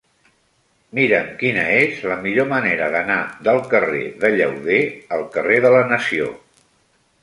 [0.99, 4.83] Mira'm quina és la millor manera d'anar del carrer de Llauder
[5.19, 6.37] al carrer de la Nació.